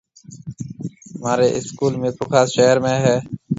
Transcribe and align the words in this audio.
مهارِي 1.21 1.47
اسڪول 1.57 1.93
ميرپورخاص 2.01 2.47
شهر 2.57 2.77
۾ 2.85 2.91
هيَ۔ 3.03 3.15